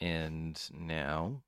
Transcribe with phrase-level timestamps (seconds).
[0.00, 1.42] And now,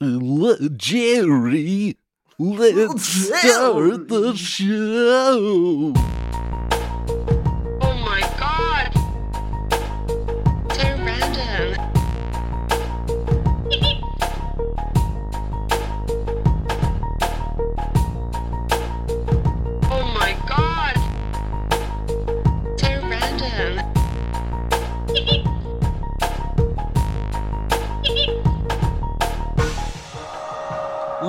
[0.00, 1.96] Jerry,
[2.38, 6.19] let's start the show.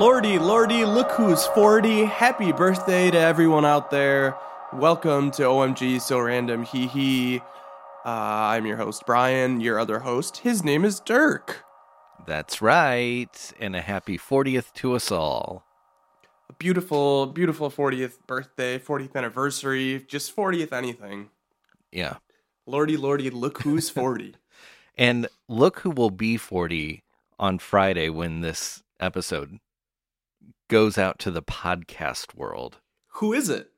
[0.02, 2.06] Lordy, Lordy, look who's 40.
[2.06, 4.36] Happy birthday to everyone out there.
[4.72, 7.38] Welcome to OMG So Random Hee Hee.
[8.04, 9.60] Uh, I'm your host, Brian.
[9.60, 11.64] Your other host, his name is Dirk.
[12.26, 13.52] that's right.
[13.60, 15.64] And a happy 40th to us all.
[16.50, 21.30] A beautiful, beautiful 40th birthday, 40th anniversary, just 40th anything.
[21.92, 22.16] Yeah.
[22.66, 24.34] Lordy, Lordy, look who's 40.
[24.98, 27.04] And look who will be 40
[27.38, 29.60] on Friday when this episode
[30.72, 32.78] goes out to the podcast world.
[33.16, 33.68] Who is it?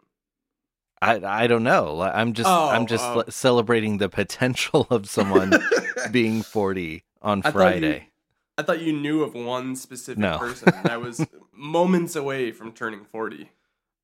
[1.02, 2.00] I I don't know.
[2.00, 3.24] I'm just Oh, I'm just oh.
[3.28, 5.52] celebrating the potential of someone
[6.12, 8.08] being 40 on I thought you- Friday.
[8.56, 10.38] I thought you knew of one specific No.
[10.38, 13.50] person that was moments away from turning 40.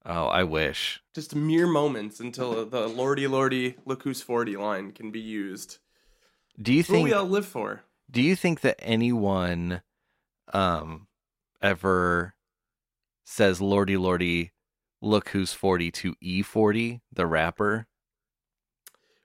[0.05, 1.01] Oh, I wish.
[1.15, 5.79] Just mere moments until the Lordy, Lordy, look who's 40 line can be used.
[6.61, 7.83] Do you think we all live for.
[8.11, 9.83] do you think that anyone
[10.53, 11.07] um
[11.63, 12.35] ever
[13.31, 14.51] says lordy lordy
[15.01, 17.87] look who's 40 to E40 the rapper?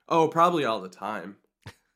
[0.08, 1.36] Oh, probably all the time.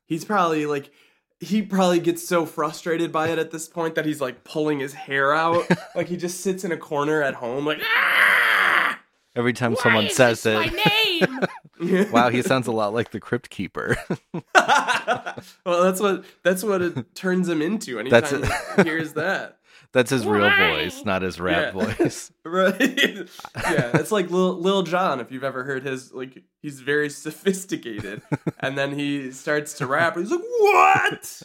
[0.06, 0.90] He's probably like
[1.38, 4.92] he probably gets so frustrated by it at this point that he's like pulling his
[4.92, 5.64] hair out.
[5.94, 8.98] like he just sits in a corner at home like ah!
[9.36, 12.10] Every time someone says it.
[12.12, 13.96] wow, he sounds a lot like the crypt keeper.
[14.34, 18.84] well, that's what that's what it turns him into That's anytime it.
[18.84, 19.59] he hears that.
[19.92, 21.84] That's his real voice, not his rap Yeah.
[21.96, 22.30] voice.
[22.44, 22.78] Right?
[22.80, 25.20] yeah, it's like Lil, Lil Jon.
[25.20, 28.22] If you've ever heard his, like, he's very sophisticated,
[28.60, 30.16] and then he starts to rap.
[30.16, 31.42] And he's like, "What?"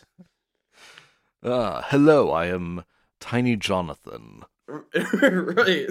[1.44, 2.84] Uh, hello, I am
[3.20, 4.44] Tiny Jonathan.
[4.68, 5.88] right.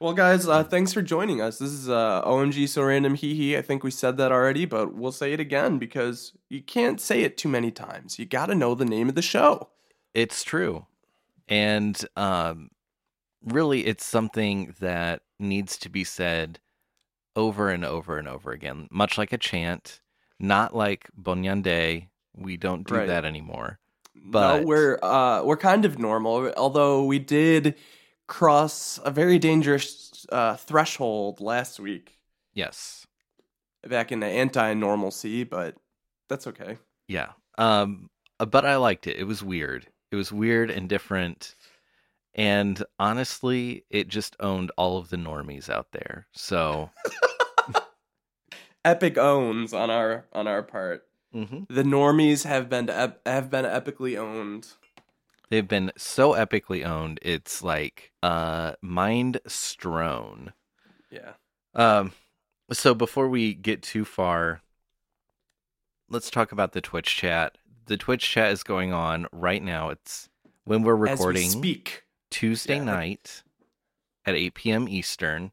[0.00, 1.58] well, guys, uh, thanks for joining us.
[1.58, 3.56] This is uh, OMG So Random Hee Hee.
[3.56, 7.22] I think we said that already, but we'll say it again because you can't say
[7.22, 8.18] it too many times.
[8.18, 9.70] You got to know the name of the show.
[10.14, 10.86] It's true.
[11.48, 12.70] And um,
[13.44, 16.60] really, it's something that needs to be said
[17.36, 20.00] over and over and over again, much like a chant,
[20.38, 22.08] not like Bonyande.
[22.36, 23.06] We don't do Right.
[23.08, 23.78] that anymore.
[24.14, 27.76] But But- we're uh, we're kind of normal, although we did
[28.26, 32.18] cross a very dangerous uh, threshold last week
[32.54, 33.06] Yes.
[33.86, 35.44] back in the anti-normalcy.
[35.44, 35.76] But
[36.28, 36.78] that's okay.
[37.08, 37.32] Yeah.
[37.58, 38.08] Um,
[38.38, 39.16] but I liked it.
[39.18, 39.88] It was weird.
[40.14, 41.56] It was weird and different.
[42.34, 46.28] And honestly, it just owned all of the normies out there.
[46.30, 46.90] So,
[48.84, 51.04] Epic owns on our on our part.
[51.34, 51.66] Mhm.
[51.68, 54.68] The normies have been ep- have been epically owned.
[55.50, 57.18] they've been so epically owned.
[57.22, 60.52] It's like uh mind strown.
[61.10, 61.32] Yeah.
[61.74, 62.12] Um
[62.72, 64.60] so before we get too far,
[66.08, 67.58] let's talk about the Twitch chat.
[67.86, 69.90] The Twitch chat is going on right now.
[69.90, 70.28] It's
[70.64, 72.04] when we're recording As we speak.
[72.30, 72.84] Tuesday Yeah.
[72.84, 73.42] night
[74.24, 74.88] at 8 p.m.
[74.88, 75.52] Eastern,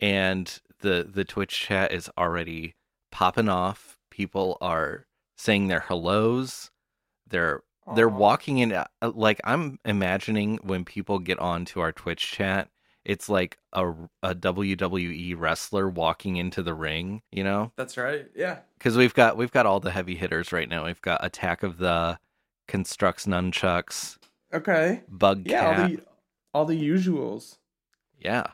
[0.00, 2.74] and the the Twitch chat is already
[3.10, 3.98] popping off.
[4.10, 6.70] People are saying their hellos.
[7.26, 7.62] They're
[7.94, 12.68] they're walking in uh, like I'm imagining when people get onto our Twitch chat,
[13.06, 17.72] it's like a a WWE wrestler walking into the ring, you know?
[17.76, 18.26] That's right.
[18.34, 18.58] Yeah.
[18.78, 20.84] Because we've got we've got all the heavy hitters right now.
[20.86, 22.18] We've got Attack of the
[22.68, 24.18] Constructs Nunchucks,
[24.52, 25.02] Okay.
[25.08, 25.60] Bug Yeah.
[25.60, 25.78] Cat.
[25.80, 26.00] All the
[26.54, 27.58] all the usuals.
[28.20, 28.48] Yeah.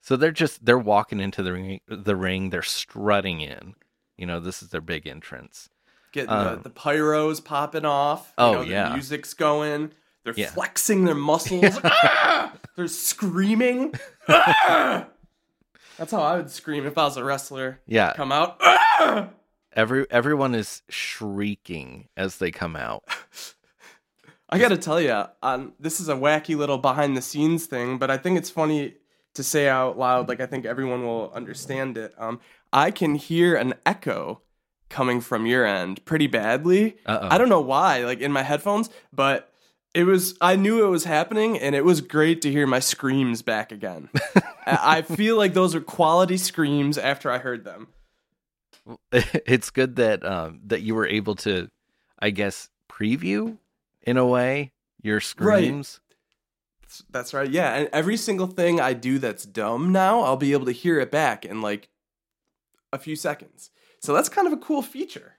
[0.00, 3.74] So they're just they're walking into the ring the ring, they're strutting in.
[4.16, 5.68] You know, this is their big entrance.
[6.12, 8.32] Getting Um, the, the pyros popping off.
[8.38, 8.92] Oh, you know, yeah.
[8.94, 9.92] Music's going.
[10.24, 10.50] They're Yeah.
[10.50, 11.78] flexing their muscles.
[11.84, 12.52] Ah!
[12.76, 13.94] They're screaming.
[14.28, 15.06] Ah!
[15.98, 17.80] That's how I would scream if I was a wrestler.
[17.86, 18.12] Yeah.
[18.14, 18.56] Come out.
[18.60, 19.30] Ah!
[19.74, 23.04] Every everyone is shrieking as they come out.
[24.48, 27.98] I got to tell you, um, this is a wacky little behind the scenes thing,
[27.98, 28.94] but I think it's funny
[29.34, 30.26] to say out loud.
[30.28, 32.14] Like I think everyone will understand it.
[32.18, 32.40] Um,
[32.72, 34.40] I can hear an echo
[34.88, 36.96] coming from your end pretty badly.
[37.04, 37.28] Uh-oh.
[37.30, 39.52] I don't know why, like in my headphones, but
[39.94, 40.36] it was.
[40.40, 44.10] I knew it was happening, and it was great to hear my screams back again.
[44.66, 47.88] I feel like those are quality screams after I heard them.
[49.12, 51.68] it's good that um that you were able to
[52.18, 53.58] I guess, preview
[54.02, 56.00] in a way your screams.
[57.10, 57.48] That's right.
[57.48, 60.98] Yeah, and every single thing I do that's dumb now, I'll be able to hear
[60.98, 61.88] it back in like
[62.92, 63.70] a few seconds.
[64.00, 65.34] So that's kind of a cool feature.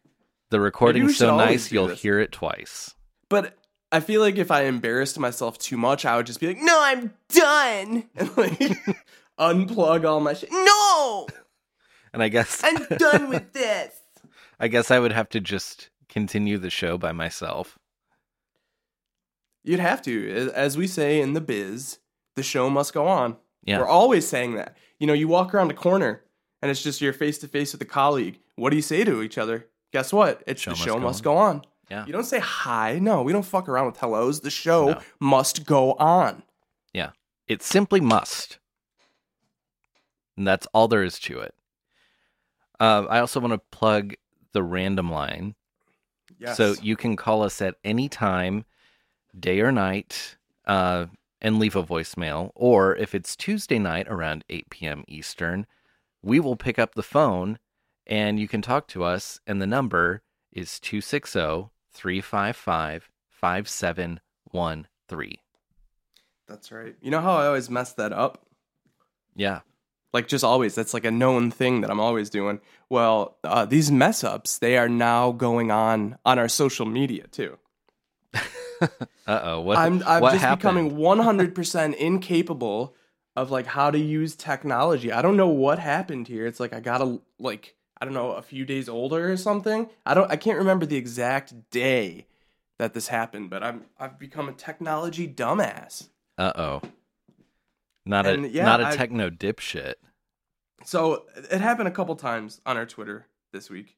[0.51, 2.01] The recording's so nice you'll this.
[2.01, 2.95] hear it twice.
[3.29, 3.57] But
[3.91, 6.77] I feel like if I embarrassed myself too much, I would just be like, "No,
[6.81, 8.59] I'm done," and like
[9.39, 10.51] unplug all my shit.
[10.51, 11.27] No,
[12.13, 13.93] And I guess I'm done with this.
[14.59, 17.77] I guess I would have to just continue the show by myself.
[19.63, 21.99] You'd have to, as- we say in the biz,
[22.35, 23.37] the show must go on.
[23.63, 23.79] Yeah.
[23.79, 24.77] We're always saying that.
[24.99, 26.23] You know, you walk around a corner
[26.61, 28.39] and it's just you're face to face with a colleague.
[28.55, 29.67] What do you say to each other?
[29.93, 30.43] Guess what?
[30.47, 31.61] It's Show the must show go must go on.
[31.89, 32.05] Yeah.
[32.05, 32.99] You don't say hi.
[32.99, 34.41] No, we don't fuck around with hellos.
[34.41, 35.01] The show No.
[35.19, 36.43] must go on.
[36.93, 37.11] Yeah.
[37.47, 38.59] It simply must.
[40.37, 41.53] And that's all there is to it.
[42.79, 44.13] Uh, I also want to plug
[44.53, 45.55] the random line.
[46.37, 46.55] Yes.
[46.57, 48.63] So you can call us at any time,
[49.37, 51.07] day or night, uh,
[51.41, 52.51] and leave a voicemail.
[52.55, 55.03] Or if it's Tuesday night around 8 p.m.
[55.07, 55.65] Eastern,
[56.21, 57.59] we will pick up the phone
[58.07, 59.39] and you can talk to us.
[59.45, 60.21] And the number
[60.53, 65.35] is 260 355 5713.
[66.47, 66.95] That's right.
[67.01, 68.45] You know how I always mess that up?
[69.35, 69.59] Yeah.
[70.13, 70.75] Like just always.
[70.75, 72.61] That's like a known thing that I'm always doing.
[72.89, 77.57] Well, uh, these mess ups, they are now going on on our social media too.
[79.27, 79.59] Uh oh.
[79.59, 80.89] What, I'm I'm what just happened?
[80.89, 82.95] becoming 100% incapable
[83.35, 85.11] of like how to use technology.
[85.11, 86.47] I don't know what happened here.
[86.47, 89.89] It's like I got to like I don't know, a few days older or something.
[90.05, 92.27] I don't I can't remember the exact day
[92.77, 96.07] that this happened, but I'm I've become a technology dumbass.
[96.37, 96.81] Uh oh.
[98.05, 99.95] Not And, a yeah, not a I- techno dipshit.
[100.85, 103.97] So it happened a couple times on our Twitter this week.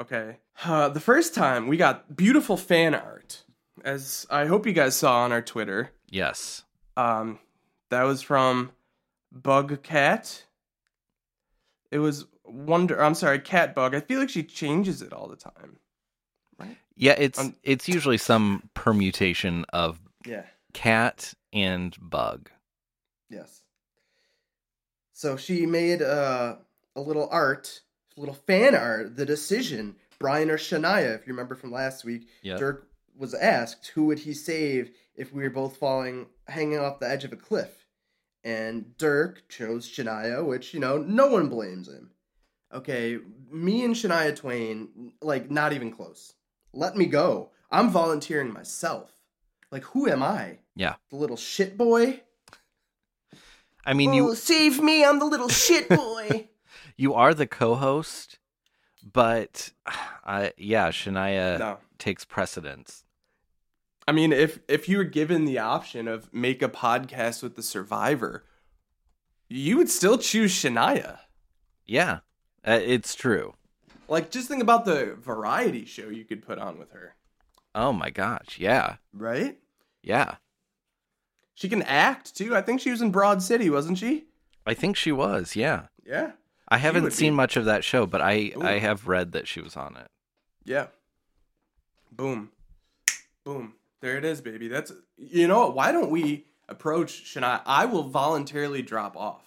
[0.00, 0.38] Okay.
[0.64, 3.44] Uh, the first time we got beautiful fan art,
[3.84, 5.92] as I hope you guys saw on our Twitter.
[6.10, 6.64] Yes.
[6.96, 7.38] Um,
[7.90, 8.72] that was from
[9.32, 10.44] Bug Cat.
[11.92, 13.02] It was Wonder.
[13.02, 13.94] I'm sorry, Cat Bug.
[13.94, 15.78] I feel like she changes it all the time.
[16.58, 16.76] Right?
[16.96, 20.46] Yeah, it's Um, it's usually some permutation of Yeah.
[20.72, 22.50] cat and bug.
[23.28, 23.62] Yes.
[25.12, 26.56] So she made uh,
[26.94, 27.80] a little art,
[28.16, 29.16] a little fan art.
[29.16, 32.58] The decision, Brian or Shania, if you remember from last week, Yep.
[32.58, 37.08] Dirk was asked who would he save if we were both falling, hanging off the
[37.08, 37.86] edge of a cliff,
[38.44, 42.10] and Dirk chose Shania, which you know no one blames him.
[42.72, 43.18] Okay,
[43.50, 46.34] me and Shania Twain, like not even close.
[46.72, 47.50] Let me go.
[47.70, 49.12] I'm volunteering myself.
[49.70, 50.58] Like who am I?
[50.74, 50.96] Yeah.
[51.10, 52.20] The little shit boy.
[53.84, 55.04] I mean, oh, you save me!
[55.04, 56.48] I'm the little shit boy.
[56.96, 58.38] you are the co-host,
[59.12, 63.04] but I yeah, Shania no, takes precedence.
[64.08, 67.62] I mean, if if you were given the option of make a podcast with the
[67.62, 68.44] Survivor,
[69.48, 71.20] you would still choose Shania.
[71.86, 72.20] Yeah,
[72.66, 73.54] uh, it's true.
[74.08, 77.14] Like, just think about the variety show you could put on with her,
[77.74, 79.58] Oh my gosh, yeah, right?
[80.02, 80.36] yeah.
[81.54, 82.54] She can act too.
[82.54, 84.26] I think she was in Broad City, wasn't she?
[84.66, 85.56] I think she was.
[85.56, 86.32] Yeah, Yeah,
[86.68, 87.36] I haven't seen be.
[87.36, 90.08] much of that show, but I I have read that she was on it.
[90.64, 90.86] yeah.
[92.12, 92.50] Boom,
[93.44, 93.74] boom.
[94.00, 94.68] There it is, baby.
[94.68, 95.74] That's you know what?
[95.74, 97.60] Why don't we approach Shania?
[97.66, 99.45] I will voluntarily drop off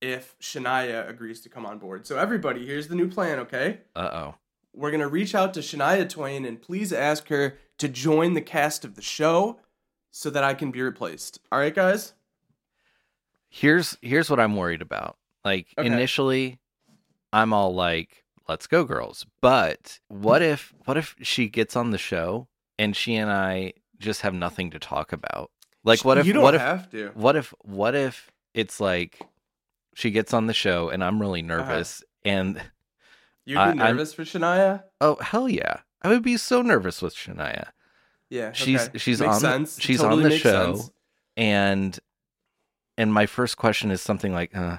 [0.00, 2.06] if Shania agrees to come on board.
[2.06, 3.38] So everybody, here's the new plan.
[3.40, 3.78] Okay.
[3.96, 4.34] Uh oh.
[4.74, 8.40] we're going to reach out to Shania Twain and please ask her to join the
[8.40, 9.58] cast of the show
[10.10, 11.40] so that I can be replaced.
[11.52, 12.12] All right, guys?
[13.50, 15.16] here's here's what I'm worried about.
[15.44, 15.86] Like Okay.
[15.86, 16.58] initially,
[17.32, 21.98] I'm all like, "Let's go, girls." But what if what if she gets on the
[21.98, 25.50] show and she and I just have nothing to talk about?
[25.84, 27.10] Like, what if you don't what if have to?
[27.14, 29.20] what if what if it's like
[29.98, 32.60] she gets on the show and I'm really nervous and
[33.44, 34.84] You'd I- be I'm- nervous for Shania?
[35.00, 37.70] oh hell yeah, I would be so nervous with Shania.
[38.30, 38.98] Yeah, She's okay.
[38.98, 39.74] she's Makes on sense.
[39.76, 40.90] The, she's Totally on the show sense.
[41.36, 41.98] and
[42.96, 44.78] and my first question is something like uh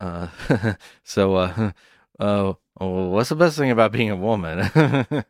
[0.00, 0.26] uh
[1.04, 1.72] so uh
[2.18, 4.58] uh oh, what's the best thing about being a woman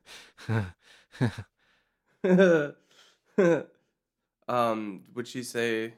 [4.48, 5.94] um, would she say?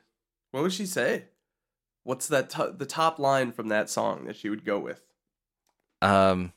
[0.51, 1.25] What would she say?
[2.05, 2.51] What's that?
[2.51, 5.03] To- the top line from that song that she would go with?
[6.01, 6.53] um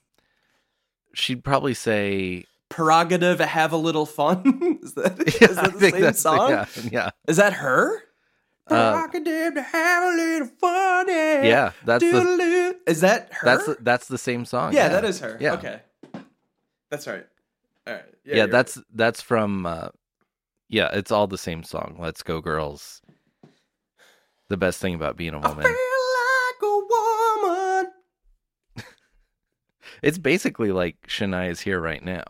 [1.14, 4.80] she'd probably say Prerogative, have a little fun.
[4.84, 6.50] is that, is Yeah, that the same song?
[6.50, 8.02] yeah yeah Is that her?
[8.68, 11.08] Uh, Prerogative to have a little fun.
[11.08, 11.44] Yeah.
[11.44, 13.46] yeah that's the Is that her?
[13.46, 15.38] that's the, that's the same song yeah, that is her.
[15.40, 15.54] Yeah.
[15.54, 15.80] Okay.
[16.90, 17.26] That's right.
[17.86, 18.04] All right.
[18.26, 19.90] Yeah, that's that's from uh
[20.70, 21.98] yeah, it's all the same song.
[22.00, 23.04] Let's go girls.
[24.56, 25.48] The best thing about being a right.
[25.48, 25.64] I woman.
[25.66, 25.74] feel
[26.16, 27.84] like a
[28.80, 28.86] woman.
[30.02, 32.24] It's basically like Shania is here right now.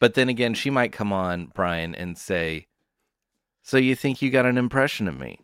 [0.00, 2.68] But then again, she might come on, Brian, and say,
[3.62, 5.40] So you think you got an impression of me?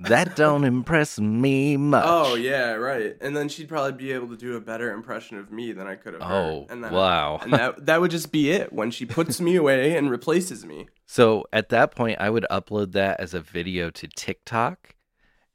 [0.00, 2.04] That don't impress me much.
[2.06, 3.16] Oh yeah, right.
[3.20, 5.96] And then she'd probably be able to do a better impression of me than I
[5.96, 6.22] could have.
[6.22, 6.66] Oh, heard.
[6.70, 7.38] and then, wow.
[7.42, 10.86] And that that would just be it when she puts me away and replaces me.
[11.06, 14.94] So at that point, I would upload that as a video to TikTok.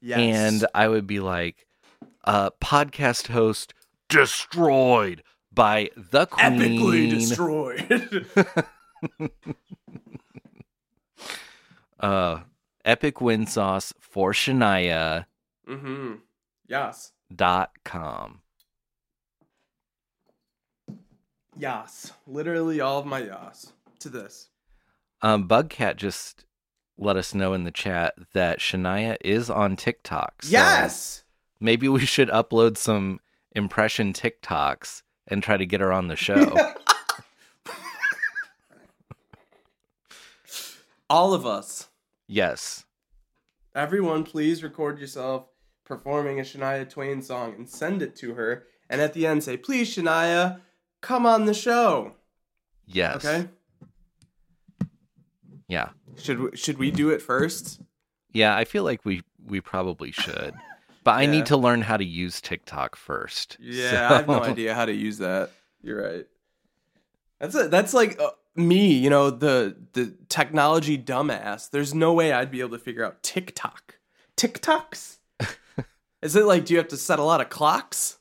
[0.01, 0.19] Yes.
[0.19, 1.65] And I would be like,
[2.25, 3.73] uh, podcast host
[4.09, 5.23] destroyed
[5.53, 6.59] by the queen.
[6.59, 8.25] epically destroyed.
[12.01, 12.39] uh,
[12.85, 15.25] epic win sauce for Shania
[15.67, 16.15] mm-hmm.
[16.67, 17.11] Yes.
[17.33, 18.41] dot com.
[21.57, 22.13] Yas.
[22.25, 24.49] Literally all of my yas to this.
[25.21, 26.45] Um, Bugcat just
[26.97, 30.43] let us know in the chat that Shania is on TikTok.
[30.43, 31.23] So yes.
[31.59, 33.19] Maybe we should upload some
[33.55, 36.55] impression TikToks and try to get her on the show.
[41.09, 41.87] all of us.
[42.27, 42.85] Yes.
[43.75, 45.47] Everyone, please record yourself
[45.85, 48.65] performing a Shania Twain song and send it to her.
[48.89, 50.61] And at the end, say, "Please, Shania,
[51.01, 52.13] come on the show."
[52.85, 53.25] Yes.
[53.25, 53.47] Okay.
[55.67, 55.89] Yeah.
[56.17, 57.81] Should we, should we do it first?
[58.31, 60.53] Yeah, I feel like we we probably should.
[61.03, 61.31] But I Yeah.
[61.31, 63.57] need to learn how to use TikTok first.
[63.59, 65.51] Yeah, I have no idea how to use that.
[65.81, 66.25] You're right.
[67.39, 71.69] That's a, that's like uh, me, you know, the the technology dumbass.
[71.69, 73.99] There's no way I'd be able to figure out TikTok.
[74.37, 75.17] TikToks?
[76.21, 78.17] Is it like do you have to set a lot of clocks?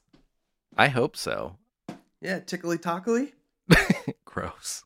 [0.77, 1.57] I hope so.
[2.21, 3.35] Yeah, tickly tockly.
[4.25, 4.85] Gross.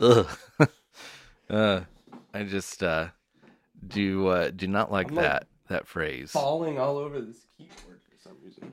[0.00, 0.28] Ugh.
[1.50, 1.80] uh,
[2.32, 3.08] I just uh,
[3.86, 6.30] do uh, do not like I'm, like, that that phrase.
[6.32, 8.72] Falling all over this keyboard for some reason.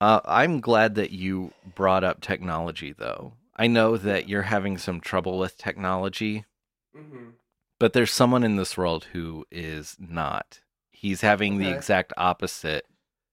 [0.00, 3.32] Uh, I'm glad that you brought up technology, though.
[3.60, 6.44] I know that you're having some trouble with technology,
[6.96, 7.30] Mm-hmm.
[7.78, 10.60] but there's someone in this world who is not.
[10.90, 12.84] He's having the exact opposite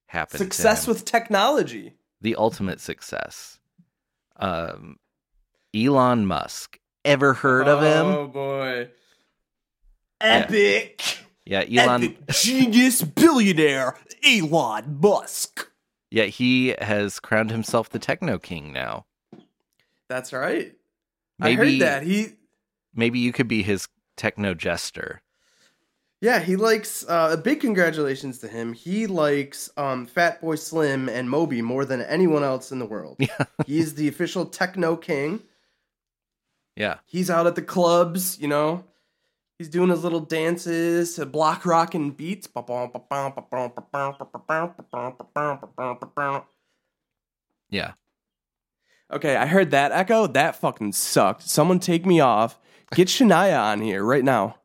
[0.06, 0.38] happen.
[0.38, 1.94] to Success with technology.
[2.20, 3.58] the ultimate success.
[4.36, 4.98] Um,
[5.74, 6.78] Elon Musk.
[7.04, 8.06] Ever heard of him?
[8.06, 8.90] Oh boy.
[10.20, 11.18] Epic.
[11.44, 12.04] Yeah, Elon.
[12.04, 15.70] Epic genius billionaire Elon Musk.
[16.10, 19.06] Yeah, he has crowned himself the techno king now.
[20.08, 20.74] That's right.
[21.40, 22.02] I Maybe heard that.
[22.02, 22.28] He
[22.94, 25.22] maybe you could be his techno jester.
[26.20, 28.72] Yeah, he likes uh, a big congratulations to him.
[28.72, 33.18] He likes um, Fatboy Slim and Moby more than anyone else in the world.
[33.20, 33.44] Yeah.
[33.66, 35.42] He's the official techno king.
[36.74, 36.98] Yeah.
[37.06, 38.84] He's out at the clubs, you know.
[39.58, 42.48] He's doing his little dances to block rockin' beats.
[47.70, 47.92] Yeah.
[49.10, 50.26] Okay, I heard that echo.
[50.26, 51.48] That fucking sucked.
[51.48, 52.58] Someone take me off.
[52.94, 54.56] Get Shania on here right now.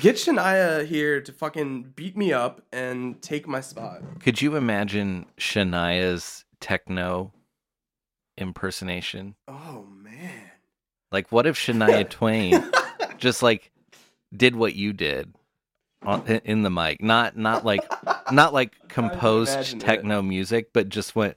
[0.00, 4.02] Get Shania here to fucking beat me up and take my spot.
[4.20, 7.32] Could you imagine Shania's techno
[8.36, 9.36] impersonation?
[9.48, 10.50] Oh man.
[11.12, 12.62] Like, what if Shania Twain
[13.16, 13.70] just like
[14.36, 15.32] did what you did
[16.02, 17.00] on, in the mic?
[17.02, 17.86] Not not like
[18.32, 19.84] not like composed imagine it.
[19.84, 21.36] techno music, but just went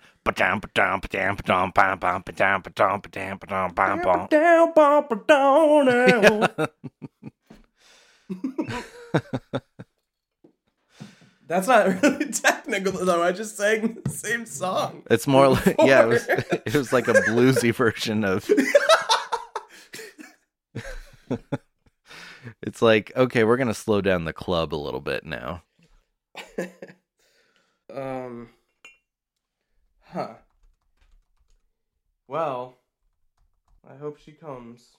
[11.48, 13.24] That's not really technical though.
[13.24, 15.02] I just sang the same song.
[15.10, 18.48] It's more like yeah, it was it was like a bluesy version of.
[22.62, 25.64] it's like okay, we're gonna slow down the club a little bit now.
[27.92, 28.50] Um.
[30.14, 30.34] Huh.
[32.28, 32.78] Well,
[33.90, 34.90] I hope she comes.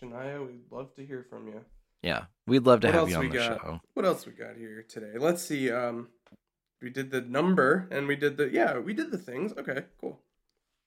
[0.00, 1.60] Shania, we'd love to hear from you.
[2.02, 3.60] Yeah, we'd love to What have you on the got?
[3.60, 3.80] show.
[3.94, 5.18] What else we got here today?
[5.18, 5.70] Let's see.
[5.70, 6.08] Um,
[6.80, 9.52] we did the number and we did the yeah, we did the things.
[9.58, 10.20] Okay, cool.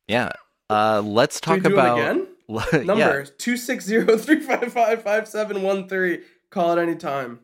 [0.08, 0.32] Yeah.
[0.70, 2.28] Uh, let's talk do about again?
[2.86, 6.22] Number two six zero three five five five seven one three.
[6.50, 7.40] Call at any time.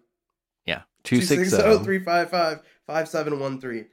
[0.65, 1.79] yeah, two six zero.
[1.79, 3.85] three five five five seven one three.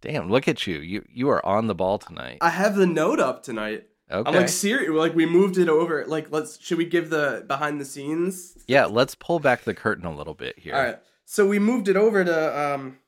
[0.00, 0.78] Damn, look at you!
[0.78, 2.38] You you are on the ball tonight.
[2.40, 3.86] I have the note up tonight.
[4.10, 4.28] Okay.
[4.28, 4.90] I'm like serious.
[4.90, 6.04] Like we moved it over.
[6.06, 6.60] Like let's.
[6.60, 8.56] Should we give the behind the scenes?
[8.66, 10.74] yeah, let's pull back the curtain a little bit here.
[10.74, 10.98] All right.
[11.26, 12.98] So we moved it over to um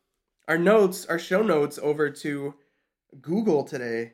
[0.49, 2.55] our notes, our show notes over to
[3.21, 4.13] Google today.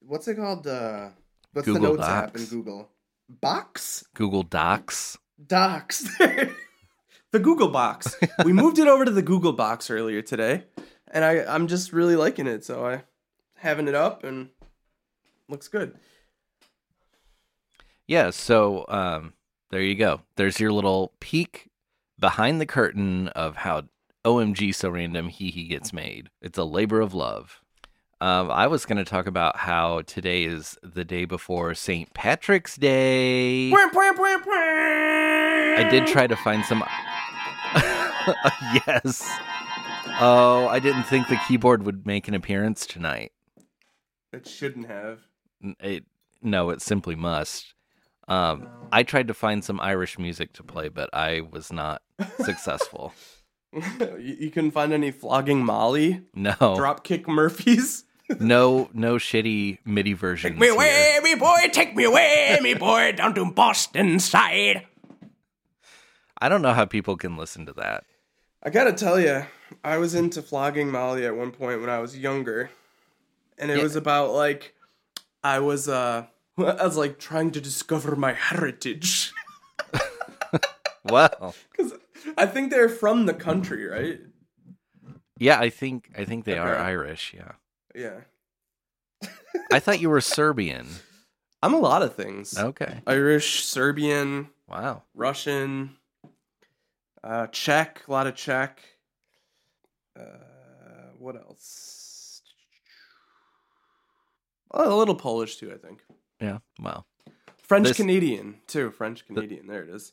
[0.00, 0.66] what's it called?
[0.66, 1.08] Uh,
[1.52, 2.50] what's Google the notes app in Docs.
[2.50, 2.88] Google?
[3.28, 4.04] Box?
[4.14, 5.18] Google Docs.
[5.46, 6.16] Docs.
[7.32, 8.16] the Google box.
[8.44, 10.64] we moved it over to the Google box earlier today,
[11.10, 12.64] and I I'm just really liking it.
[12.64, 13.02] So I
[13.56, 14.50] having it up and
[15.48, 15.96] looks good.
[18.06, 19.34] Yeah, so um,
[19.70, 20.22] there you go.
[20.36, 21.68] There's your little peek
[22.18, 23.84] behind the curtain of how
[24.24, 26.30] OMG so random he he gets made.
[26.42, 27.60] It's a labor of love.
[28.22, 32.12] Um, I was going to talk about how today is the day before St.
[32.12, 33.70] Patrick's Day.
[35.78, 36.84] I did try to find some.
[38.86, 39.26] yes.
[40.20, 43.32] Oh, I didn't think the keyboard would make an appearance tonight.
[44.32, 45.20] It shouldn't have.
[45.80, 46.04] It,
[46.42, 47.74] no, it simply must.
[48.28, 52.02] Um, I tried to find some Irish music to play, but I was not
[52.40, 53.12] successful.
[53.72, 58.04] you, you couldn't find any flogging Molly, No, Dropkick Murphys.
[58.40, 60.52] no, no shitty MIDI versions.
[60.52, 60.74] Take me here.
[60.74, 64.86] away, me boy, take me away, me boy, down to Boston side.
[66.40, 68.04] I don't know how people can listen to that.
[68.62, 69.46] I gotta tell you,
[69.82, 72.70] I was into flogging Molly at one point when I was younger,
[73.58, 73.82] and it Yeah.
[73.82, 74.74] was about like
[75.42, 76.26] I was uh
[76.58, 79.32] I was like trying to discover my heritage
[81.04, 81.54] wow.
[81.72, 81.94] because
[82.36, 84.20] I think they're from the country, right?
[85.38, 87.34] yeah, I think I think they are Irish.
[87.34, 87.52] Yeah,
[87.94, 88.20] Yeah,
[89.72, 90.86] I thought you were Serbian.
[91.62, 95.02] I'm a lot of things: Okay, Irish, Serbian, wow.
[95.14, 95.96] Russian,
[97.24, 98.80] uh, Czech, a lot of Czech.
[100.18, 100.22] Uh,
[101.18, 102.42] what else?
[104.72, 106.00] Oh, a little Polish too, I think.
[106.40, 107.04] Yeah, wow.
[107.62, 108.90] French This- Canadian too.
[108.90, 109.66] French Canadian.
[109.66, 110.12] There it is.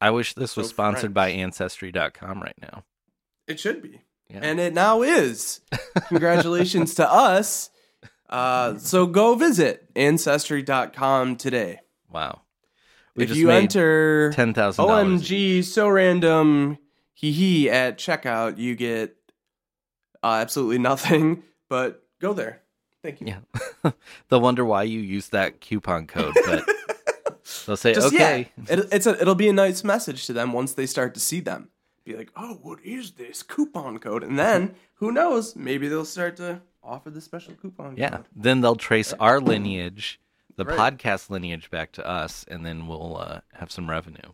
[0.00, 1.14] I wish this was So sponsored French.
[1.14, 2.84] by Ancestry.com right now.
[3.46, 4.40] It should be, Yeah.
[4.42, 5.60] and it now is.
[6.08, 7.70] Congratulations to us.
[8.28, 11.80] Uh, so go visit ancestry.com today.
[12.10, 12.42] wow.
[13.16, 14.84] We if you enter ten thousand.
[14.86, 16.78] OMG so random
[17.14, 19.16] hee hee at checkout, you get
[20.22, 21.42] uh, absolutely nothing.
[21.68, 22.60] But go there.
[23.02, 23.34] Thank you.
[23.84, 23.90] Yeah.
[24.28, 26.64] They'll wonder why you use that coupon code, but
[27.66, 28.50] they'll say, Just okay.
[28.68, 31.20] yeah, it, it's a, it'll be a nice message to them once they start to
[31.20, 31.68] see them.
[32.04, 34.22] Be like, oh, what is this coupon code?
[34.22, 35.56] And then who knows?
[35.56, 38.10] Maybe they'll start to offer the special coupon Yeah.
[38.10, 38.24] code.
[38.36, 40.20] Then they'll trace our lineage,
[40.56, 40.78] the Right.
[40.78, 44.32] podcast lineage, back to us, and then we'll uh, have some revenue.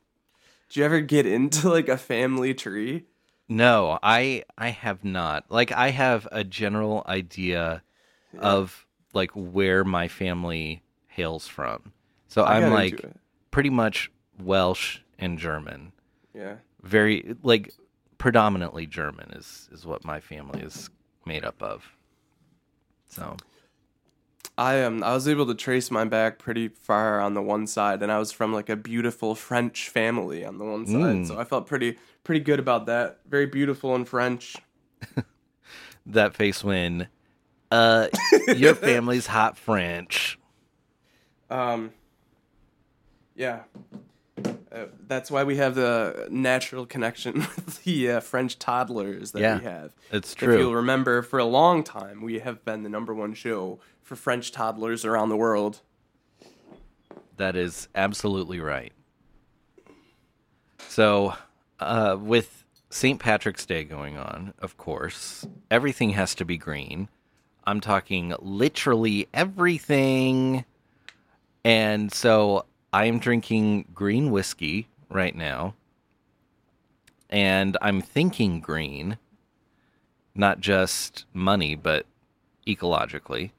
[0.71, 3.05] Do you ever get into like a family tree?
[3.49, 5.45] No, I I have not.
[5.49, 7.83] Like I have a general idea
[8.39, 11.93] of like where my family hails from.
[12.29, 13.03] So I I'm like
[13.51, 15.93] pretty much Welsh and German.
[16.35, 16.57] yeah.
[16.83, 17.73] Very like
[18.19, 20.91] predominantly German is is what my family is
[21.25, 21.85] made up of.
[23.09, 23.37] So
[24.59, 28.03] I um I was able to trace my back pretty far on the one side,
[28.03, 31.27] and I was from like a beautiful French family on the one side, Mm.
[31.29, 33.21] so I felt pretty pretty good about that.
[33.29, 34.57] Very beautiful in French.
[36.07, 37.07] that face when
[37.71, 38.09] uh
[38.57, 40.39] your family's hot French.
[41.51, 41.93] Um,
[43.37, 43.61] yeah,
[44.71, 49.59] uh, that's why we have the natural connection with the uh, French toddlers that Yeah,
[49.59, 49.95] we have.
[50.11, 50.55] It's true.
[50.55, 54.17] If you'll remember, for a long time, we have been the number one show for
[54.17, 55.81] French toddlers around the world.
[57.37, 58.93] That is absolutely right.
[60.89, 61.35] So,
[61.79, 63.21] uh, with St.
[63.21, 67.09] Patrick's Day going on, of course, everything has to be green.
[67.65, 70.65] I'm talking literally everything.
[71.65, 75.75] And so I am drinking green whiskey right now.
[77.31, 79.19] And I'm thinking green,
[80.35, 82.07] not just money, but
[82.67, 83.51] ecologically.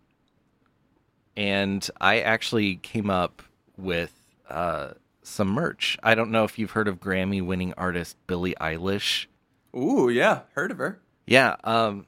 [1.37, 3.43] And I actually came up
[3.77, 4.11] with
[4.49, 5.97] uh, some merch.
[6.01, 9.27] I don't know if you've heard of Grammy winning artist Billie Eilish.
[9.75, 10.99] Ooh, yeah, heard of her.
[11.27, 12.07] Yeah, um,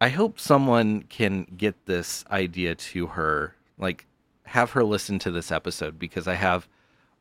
[0.00, 4.06] I hope someone can get this idea to her, like
[4.46, 6.68] have her listen to this episode because I have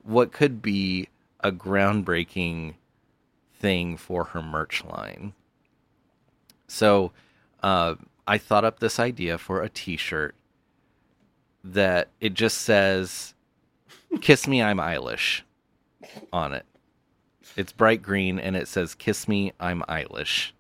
[0.03, 1.09] what could be
[1.39, 2.75] a groundbreaking
[3.55, 5.33] thing for her merch line.
[6.67, 7.11] So,
[7.61, 7.95] uh,
[8.27, 10.35] I thought up this idea for a T-shirt
[11.63, 13.33] that it just says
[14.21, 15.41] "Kiss me, I'm Eilish"
[16.31, 16.65] on it.
[17.55, 20.51] It's bright green and it says "Kiss me, I'm Eilish."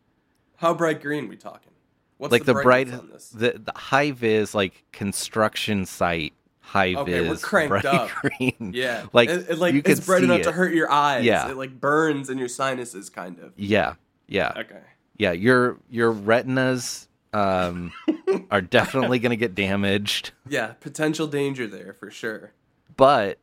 [0.57, 1.71] How bright green we talking?
[2.17, 3.29] What's like the, bright, on this?
[3.29, 8.09] the the high vis like construction site high Okay, vis we're cranked bright up.
[8.21, 8.71] green.
[8.73, 10.43] Yeah, like it, it, like you it's bright enough it.
[10.43, 11.23] to hurt your eyes.
[11.25, 11.51] Yeah.
[11.51, 13.51] it like burns in your sinuses, kind of.
[13.57, 13.95] Yeah,
[14.27, 14.81] yeah, Okay.
[15.17, 15.31] yeah.
[15.33, 17.91] Your your retinas um,
[18.51, 22.53] are definitely going to get damaged, Yeah, potential danger there for sure.
[22.95, 23.37] but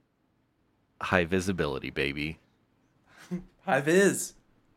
[1.00, 2.38] high visibility, baby.
[3.66, 4.34] High vis.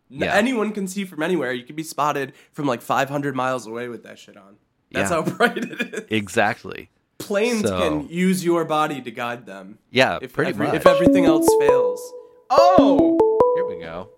[0.09, 0.33] Yeah.
[0.35, 1.51] Anyone can see from anywhere.
[1.53, 4.57] You can be spotted from like 500 miles away with that shit on.
[4.91, 5.23] That's Yeah.
[5.23, 6.05] how bright it is.
[6.09, 6.89] Exactly.
[7.17, 9.77] Planes So- can use your body to guide them.
[9.91, 10.75] Yeah, If, pretty every- much.
[10.75, 12.01] if everything else fails.
[12.49, 13.17] Oh!
[13.55, 14.09] Here we go.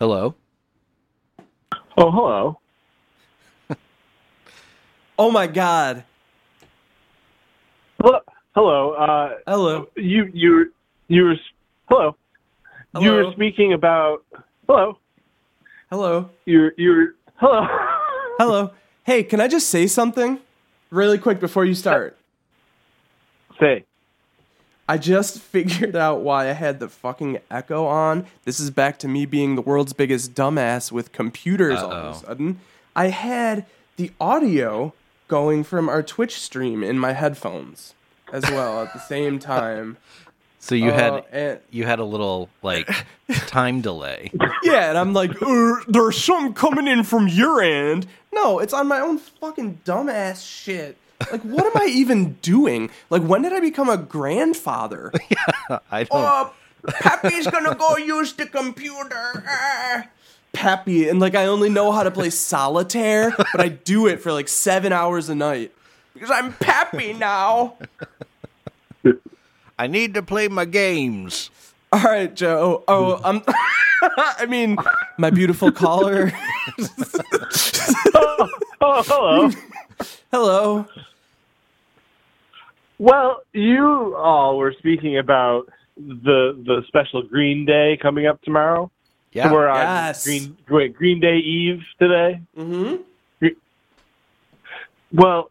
[0.00, 0.34] Hello.
[1.96, 2.58] Oh, hello.
[5.18, 6.04] Oh my god.
[8.00, 8.20] Hello.
[8.54, 8.92] Hello.
[8.94, 9.88] Uh, Hello.
[9.94, 10.72] you you
[11.08, 11.36] you were
[11.90, 12.16] hello.
[12.94, 13.04] hello.
[13.04, 13.26] You Hello.
[13.26, 14.24] were speaking about
[14.66, 14.96] hello.
[15.90, 16.30] Hello.
[16.46, 17.66] You're you're hello.
[18.38, 18.70] Hello.
[19.04, 20.38] Hey, can I just say something
[20.90, 22.16] really quick before you start?
[23.58, 23.84] Say.
[24.88, 28.26] I just figured out why I had the fucking echo on.
[28.44, 32.18] This is back to me being the world's biggest dumbass with computers all of a
[32.18, 32.60] sudden.
[32.96, 34.92] I had the audio
[35.28, 37.94] going from our Twitch stream in my headphones
[38.32, 39.96] as well at the same time.
[40.62, 42.88] So you Uh, had and, you had a little like
[43.46, 44.30] time delay.
[44.62, 48.06] yeah, and I'm like, "Er, there's something coming in from your end.
[48.32, 50.96] No, it's on my own fucking dumbass shit.
[51.32, 52.90] Like, what am I even doing?
[53.08, 55.12] Like, when did I become a grandfather?
[55.30, 56.10] Yeah, I don't.
[56.12, 56.52] Oh,
[56.86, 59.44] Pappy's gonna go use the computer.
[59.48, 60.04] Ah.
[60.52, 64.32] Pappy, and like I only know how to play solitaire, but I do it for
[64.32, 65.72] like seven hours a night
[66.12, 67.76] because I'm Pappy now.
[69.80, 71.48] I need to play my games.
[71.90, 72.84] All right, Joe.
[72.86, 73.42] Oh, I'm.
[74.02, 74.76] I mean,
[75.16, 76.30] my beautiful caller.
[78.14, 79.50] Oh, hello.
[80.30, 80.86] Hello.
[82.98, 88.90] well, you all were speaking about the the special Green Day coming up tomorrow.
[89.32, 89.50] Yeah.
[89.50, 90.24] We're on Yes.
[90.24, 92.38] Green wait, Green Day Eve today.
[92.54, 93.46] Mm-hmm.
[95.12, 95.50] Well,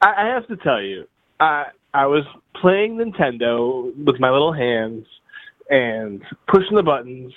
[0.00, 1.06] I, I have to tell you,
[1.38, 2.24] I I was
[2.60, 5.06] playing Nintendo with my little hands
[5.70, 7.32] and pushing the buttons,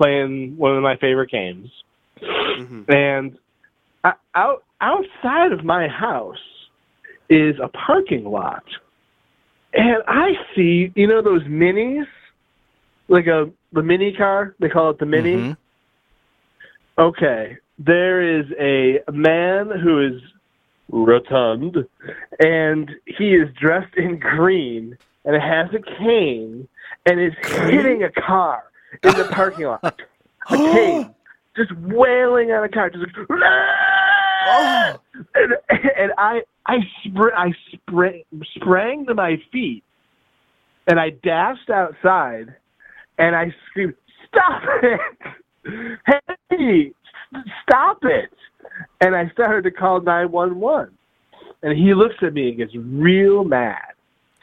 [0.00, 1.68] playing one of my favorite games,
[2.88, 3.38] and
[4.04, 6.36] I, out outside of my house
[7.30, 8.64] is a parking lot,
[9.72, 12.06] and I see you know those minis,
[13.08, 14.54] like a the mini car?
[14.60, 15.36] They call it the mini.
[15.36, 15.56] Mhm.
[16.98, 20.20] Okay, there is a man who is
[20.92, 21.76] rotund,
[22.38, 26.68] and he is dressed in green and has a cane
[27.06, 28.64] and is hitting a car
[29.02, 30.00] in the parking lot.
[30.50, 31.14] A cane,
[31.56, 33.28] just wailing on a car, just like,
[34.44, 35.00] Oh.
[35.36, 35.52] and,
[35.96, 38.24] and I I spr- I sprang
[38.56, 39.84] sprang to my feet,
[40.88, 42.54] and I dashed outside,
[43.18, 43.94] and I screamed,
[44.28, 45.00] "Stop it!
[46.50, 46.92] Hey,
[47.62, 48.30] stop it!"
[49.00, 50.90] And I started to call nine one one,
[51.62, 53.80] and he looks at me and gets real mad.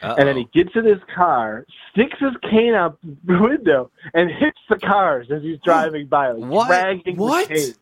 [0.01, 4.59] And then he gets in his car, sticks his cane out the window, and hits
[4.69, 6.67] the cars as he's driving by, like, What?
[6.67, 7.49] dragging What?
[7.49, 7.73] the cane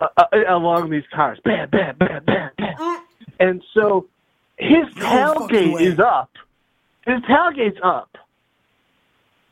[0.00, 1.38] uh, uh, along these cars.
[1.44, 3.02] Bam, bam, bam, bam, bam.
[3.38, 4.08] And so
[4.56, 6.30] his No tailgate is up.
[7.06, 8.16] His tailgate's up.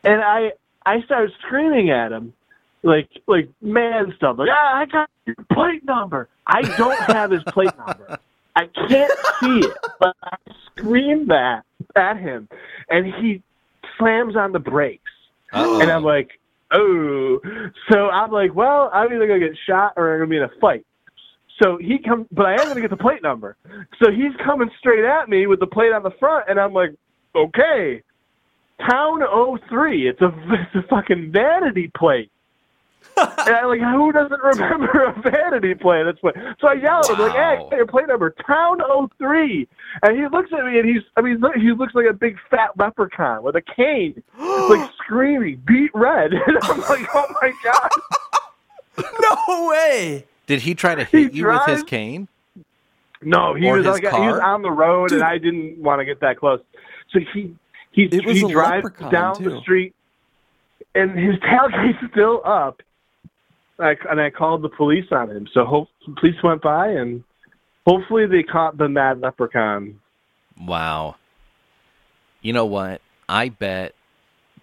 [0.02, 0.52] And I
[0.84, 2.32] I started screaming at him
[2.82, 4.36] like like man stuff.
[4.38, 6.28] Like, ah, I got your plate number.
[6.46, 8.18] I don't have his plate number.
[8.56, 9.76] I can't see it.
[9.98, 10.36] But I
[10.76, 11.64] scream that
[11.96, 12.48] at him
[12.88, 13.42] and he
[13.98, 15.02] slams on the brakes.
[15.52, 15.80] Uh-oh.
[15.80, 16.30] And I'm like,
[16.72, 17.40] oh.
[17.90, 20.60] So I'm like, well, I'm either gonna get shot or I'm gonna be in a
[20.60, 20.86] fight.
[21.62, 23.56] So he comes, but I am gonna get the plate number.
[24.02, 26.94] So he's coming straight at me with the plate on the front, and I'm like,
[27.34, 28.02] okay,
[28.88, 29.20] Town
[29.68, 30.08] 03.
[30.08, 32.30] It's a it's a fucking vanity plate.
[33.16, 36.04] And I'm like, who doesn't remember a vanity plate?
[36.04, 36.34] That's what.
[36.60, 38.78] So I yell at him like, hey, your plate number, Town
[39.18, 39.68] 03.
[40.02, 42.70] And he looks at me and he's, I mean, he looks like a big fat
[42.78, 46.32] leprechaun with a cane, like screaming, beat red.
[46.46, 47.90] And I'm like, oh my god.
[49.20, 50.24] no way.
[50.46, 52.28] Did he try to He hit you with his cane?
[53.22, 55.18] No, he Or was like he was on the road, Dude.
[55.18, 56.60] and I didn't want to get that close.
[57.12, 57.54] So he
[57.92, 59.50] he he drives down too.
[59.50, 59.94] the street,
[60.94, 62.80] and his tailgate's still up.
[63.80, 65.48] I, and I called the police on him.
[65.52, 65.88] So hope
[66.18, 67.24] police went by, and
[67.86, 70.00] hopefully they caught the mad leprechaun.
[70.60, 71.16] Wow.
[72.42, 73.00] You know what?
[73.28, 73.94] I bet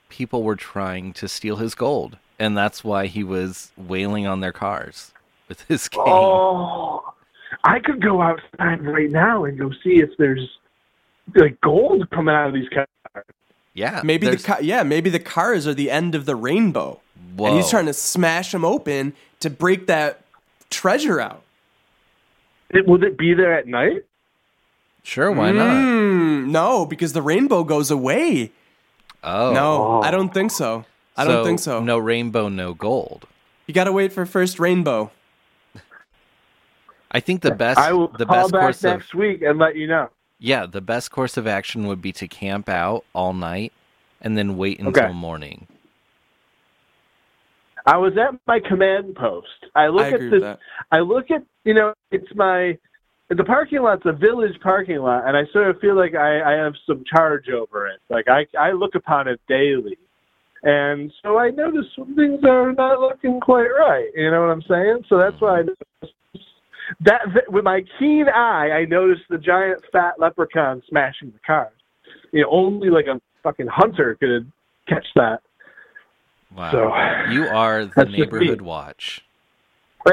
[0.09, 4.51] people were trying to steal his gold, and that's why he was wailing on their
[4.51, 5.11] cars
[5.47, 6.13] with his oh, cane.
[6.13, 7.13] Oh,
[7.63, 10.47] I could go outside right now and go see if there's
[11.35, 13.25] like gold coming out of these cars.
[13.73, 17.01] yeah, Maybe the ca- yeah, maybe the cars are the end of the rainbow.
[17.35, 17.47] Whoa.
[17.47, 20.21] And he's trying to smash them open to break that
[20.69, 21.43] treasure out.
[22.69, 24.03] It, will it be there at night?
[25.03, 25.67] Sure, why not?
[25.67, 28.51] Mm, no, because the rainbow goes away.
[29.23, 30.01] Oh, No, Oh.
[30.01, 30.83] I don't think so.
[31.15, 31.81] I don't think so.
[31.81, 33.25] No rainbow, no gold.
[33.67, 35.11] You gotta wait for first rainbow.
[37.09, 39.57] I think the best I will the call best back course of next week and
[39.57, 40.09] let you know.
[40.39, 43.71] yeah the best course of action would be to camp out all night
[44.21, 45.13] and then wait until Okay.
[45.13, 45.67] morning.
[47.87, 49.47] I was at my command post.
[49.73, 50.57] I look I at this.
[50.91, 52.77] I look at you know it's my
[53.29, 56.63] the parking lot's a village parking lot, and I sort of feel like I, I
[56.63, 57.99] have some charge over it.
[58.09, 59.97] Like I I look upon it daily,
[60.63, 64.09] and so I notice some things are not looking quite right.
[64.13, 65.05] You know what I'm saying?
[65.07, 65.63] So that's why I
[67.05, 71.71] that that- with my keen eye, I noticed the giant fat leprechaun smashing the car.
[72.33, 74.51] You know, only like a fucking hunter could
[74.89, 75.39] catch that.
[76.55, 76.71] Wow.
[76.71, 79.23] So you are the neighborhood watch.
[80.05, 80.11] Uh,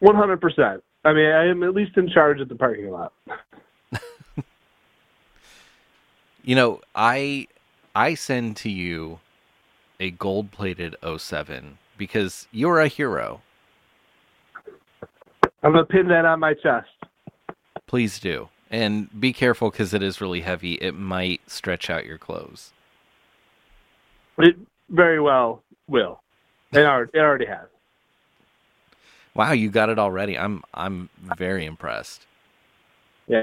[0.00, 0.82] one hundred percent.
[1.04, 3.12] I mean, I am at least in charge of the parking lot.
[6.48, 7.46] You know, I
[7.94, 9.20] I send to you
[10.00, 13.42] a gold-plated 07 because you're a hero.
[15.62, 16.88] I'm gonna pin that on my chest.
[17.86, 18.48] Please do.
[18.70, 20.76] And be careful because it is really heavy.
[20.76, 22.72] It might stretch out your clothes.
[24.38, 24.56] It
[24.90, 26.20] very well will.
[26.72, 27.68] It already, it already has.
[29.34, 30.36] Wow, you got it already.
[30.38, 32.26] I'm I'm very impressed.
[33.26, 33.42] Yeah.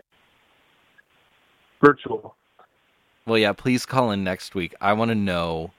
[1.84, 2.36] Virtual.
[3.26, 4.76] Well, yeah, please call in next week.
[4.80, 5.72] I want to know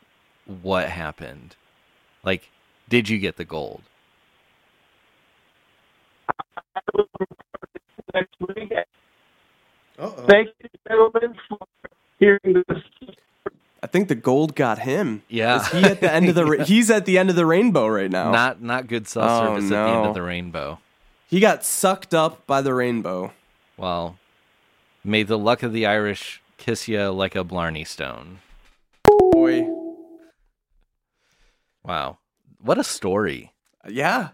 [0.46, 1.56] what happened.
[2.24, 2.50] Like,
[2.88, 3.82] did you get the gold?
[8.14, 8.72] Next week.
[9.98, 10.26] Uh-oh.
[10.28, 11.58] Thank you, gentlemen, for
[12.18, 12.82] hearing this.
[13.96, 15.22] I think the gold got him.
[15.28, 15.56] Yeah.
[15.62, 16.44] Is he at the end of the?
[16.44, 18.30] Ra- he's at the end of the rainbow right now.
[18.30, 20.08] Not not good cell Oh, service at the end no.
[20.10, 20.78] of the rainbow.
[21.28, 23.32] he got sucked up by the rainbow.
[23.78, 24.18] Well,
[25.02, 28.40] may the luck of the Irish kiss you like a Blarney Stone.
[29.32, 29.66] Boy.
[31.84, 32.18] Wow.
[32.60, 33.52] What a story.
[33.88, 34.30] Yeah.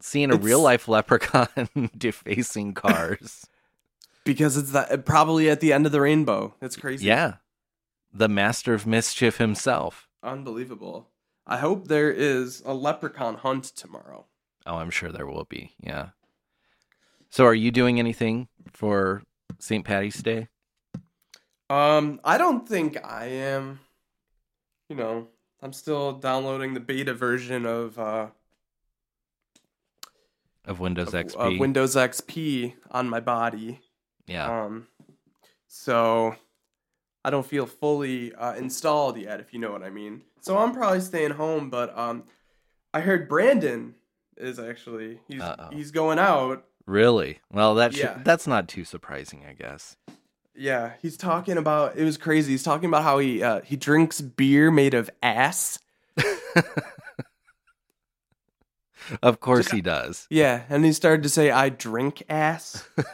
[0.00, 1.48] Seeing a It's- real life leprechaun
[1.96, 3.46] defacing cars.
[4.22, 6.54] Because it's that probably at the end of the rainbow.
[6.60, 7.06] It's crazy.
[7.06, 7.36] yeah.
[8.12, 10.08] The master of mischief himself.
[10.22, 11.08] Unbelievable.
[11.46, 14.26] I hope there is a leprechaun hunt tomorrow.
[14.66, 15.72] Oh, I'm sure there will be.
[15.80, 16.10] Yeah.
[17.30, 19.22] So are you doing anything for
[19.58, 19.84] St.
[19.84, 20.48] Patty's Day?
[21.68, 23.80] Um, I don't think I am.
[24.88, 25.28] You know,
[25.62, 28.26] I'm still downloading the beta version of uh
[30.64, 31.36] Of Windows of, XP?
[31.36, 33.80] of Windows XP on my body.
[34.26, 34.64] yeah.
[34.64, 34.88] Um,
[35.68, 36.34] so
[37.24, 40.22] I don't feel fully uh, installed yet, if you know what I mean.
[40.40, 42.24] So I'm probably staying home, but um,
[42.94, 43.94] I heard Brandon
[44.36, 45.68] is actually he's Uh-oh.
[45.70, 46.64] he's going out.
[46.86, 47.40] really?
[47.52, 48.18] Well, that should, Yeah.
[48.24, 49.96] that's not too surprising, I guess.
[50.54, 52.52] Yeah, he's talking about it was crazy.
[52.52, 55.78] He's talking about how he uh, he drinks beer made of ass.
[59.22, 60.26] Of course he does.
[60.30, 62.88] Yeah, and he started to say, "I drink ass."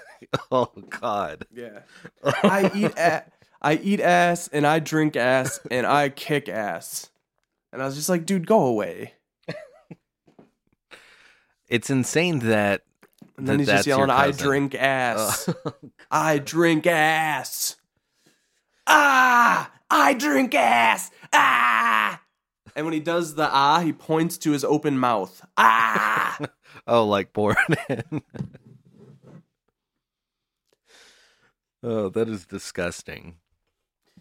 [0.50, 1.46] Oh God.
[1.54, 1.80] Yeah,
[2.24, 3.24] I eat a-
[3.62, 7.10] I eat ass and I drink ass and I kick ass.
[7.72, 9.14] And I was just like, dude, go away.
[11.68, 12.82] It's insane that
[13.36, 14.46] And then That he's just your yelling, I cousin.
[14.46, 15.48] drink ass.
[15.48, 15.70] uh,
[16.10, 17.76] I drink ass.
[18.86, 19.72] Ah!
[19.90, 21.10] I drink ass.
[21.32, 22.22] Ah!
[22.76, 25.44] And when he does the ah, he points to his open mouth.
[25.56, 26.38] Ah!
[26.86, 27.56] oh, like born
[27.88, 28.22] in.
[31.82, 33.36] oh, that is disgusting.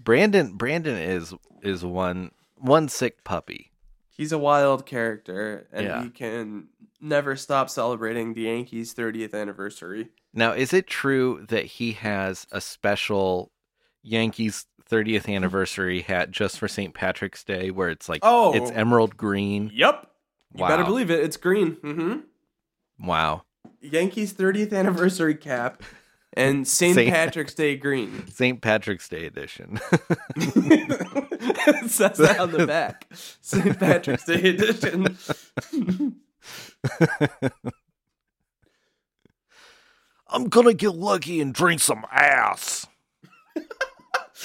[0.05, 3.71] Brandon Brandon is is one one sick puppy.
[4.09, 6.03] He's a wild character, and Yeah.
[6.03, 6.67] he can
[7.01, 10.07] never stop celebrating the Yankees' 30th anniversary.
[10.33, 13.51] Now, is it true that he has a special
[14.03, 16.93] Yankees 30th anniversary hat just for St.
[16.93, 18.53] Patrick's Day where it's like Oh.
[18.53, 19.69] it's emerald green?
[19.73, 20.09] Yep.
[20.53, 20.67] You Wow.
[20.69, 21.19] better believe it.
[21.21, 21.75] It's green.
[21.77, 23.05] Mm-hmm.
[23.07, 23.43] Wow.
[23.81, 25.81] Yankees 30th anniversary cap
[26.35, 26.95] and St.
[27.09, 28.27] Patrick's Day green.
[28.31, 28.61] St.
[28.61, 29.79] Patrick's Day edition.
[30.35, 33.07] it says that on the back.
[33.41, 33.79] St.
[33.79, 35.17] Patrick's Day edition.
[40.27, 42.87] I'm gonna get lucky and drink some ass.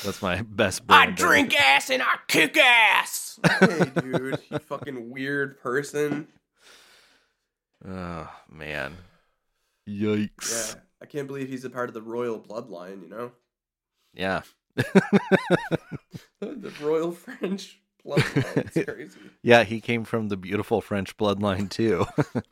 [0.04, 1.26] That's my best I Brandon.
[1.26, 3.38] drink ass and I kick ass.
[3.60, 6.28] hey, dude, you fucking weird person.
[7.86, 8.96] Oh, man.
[9.88, 10.74] Yikes.
[10.74, 13.02] Yeah, I can't believe he's a part of the royal bloodline.
[13.02, 13.32] You know,
[14.14, 14.42] Yeah.
[14.76, 18.56] the royal French bloodline.
[18.76, 19.18] It's crazy.
[19.42, 22.06] Yeah, he came from the beautiful French bloodline too.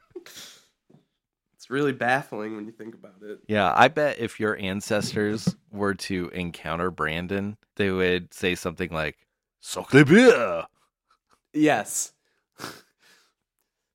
[1.55, 3.41] It's really baffling when you think about it.
[3.49, 9.17] Yeah, I bet if your ancestors were to encounter Brandon, they would say something like,
[9.61, 10.63] Sacre bleu.
[11.53, 12.13] Yes.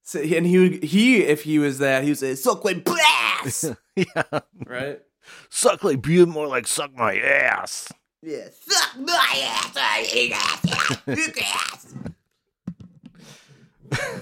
[0.04, 2.74] So, and he would, he if he was there, he would say "Suck my
[3.46, 4.40] ass," yeah.
[4.66, 5.00] right?
[5.50, 7.92] Sacre bleu, more like suck my ass.
[8.22, 11.94] Yeah, suck my ass, I hate ass,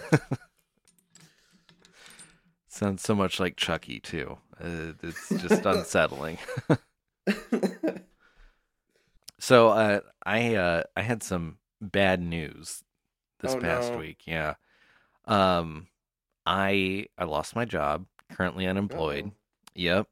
[0.10, 0.29] ass.
[2.67, 4.38] Sounds so much like Chucky, too.
[4.60, 6.38] Uh, it's just unsettling.
[9.39, 12.84] so uh, I uh, I had some bad news
[13.39, 13.97] this Oh, past no.
[13.99, 14.21] week.
[14.25, 14.55] Yeah,
[15.25, 15.88] um,
[16.45, 18.05] I I lost my job.
[18.32, 19.26] Currently unemployed.
[19.26, 19.36] Uh-oh.
[19.76, 20.08] Yep.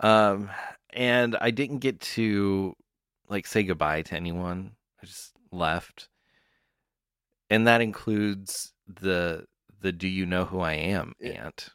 [0.00, 0.50] Um,
[0.92, 2.74] and I didn't get to
[3.28, 4.72] like say goodbye to anyone.
[5.02, 6.08] I just left,
[7.50, 9.46] and that includes the
[9.80, 11.46] the "Do you know who I am?" Yeah.
[11.46, 11.70] aunt.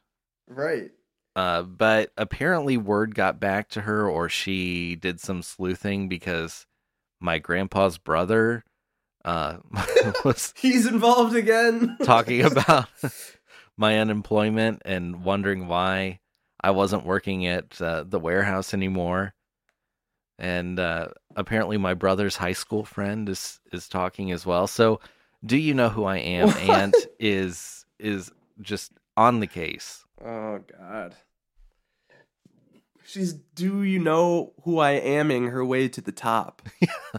[0.48, 0.92] Right.
[1.36, 6.66] Uh, but apparently word got back to her, or she did some sleuthing because
[7.20, 8.64] my grandpa's brother
[9.26, 9.58] uh
[10.26, 11.98] was He's involved again.
[12.04, 12.88] talking about
[13.78, 16.20] my unemployment and wondering why
[16.62, 19.34] I wasn't working at uh, the warehouse anymore.
[20.40, 24.68] And uh, apparently, my brother's high school friend is is talking as well.
[24.68, 25.00] So,
[25.46, 26.48] do you know who I am?
[26.48, 26.58] What?
[26.62, 28.32] Aunt is is
[28.62, 30.04] just on the case.
[30.24, 31.16] Oh God.
[33.06, 36.62] She's do you know who I aming her way to the top.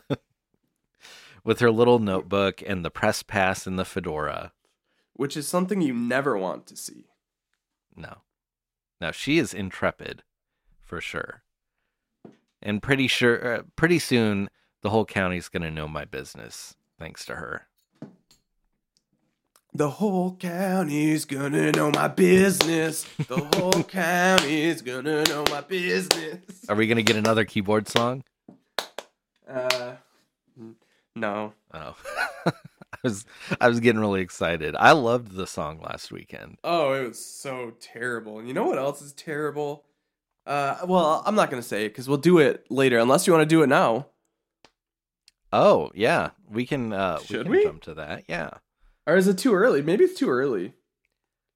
[1.44, 4.52] with her little notebook and the press pass and the fedora.
[5.14, 7.06] Which is something you never want to see.
[7.96, 8.18] No.
[9.00, 10.22] Now she is intrepid
[10.82, 11.42] for sure.
[12.60, 14.50] And pretty sure uh, pretty soon
[14.82, 17.66] the whole county's going to know my business thanks to her.
[19.76, 23.04] The whole county's gonna know my business.
[23.26, 26.38] The whole county's gonna know my business.
[26.68, 28.22] Are we going to get another keyboard song?
[29.48, 29.94] Uh,
[30.56, 30.76] n-
[31.16, 31.54] no.
[31.72, 31.96] Oh.
[33.04, 33.24] I was
[33.60, 34.74] I was getting really excited.
[34.78, 36.58] I loved the song last weekend.
[36.64, 38.38] Oh, it was so terrible.
[38.38, 39.84] And you know what else is terrible?
[40.46, 42.98] Uh, well, I'm not gonna say it because we'll do it later.
[42.98, 44.06] Unless you want to do it now,
[45.52, 46.30] Oh, yeah.
[46.50, 47.64] We can uh we Should can we?
[47.64, 48.24] jump to that.
[48.28, 48.50] Yeah.
[49.06, 49.82] or is it too early?
[49.82, 50.74] Maybe it's too early.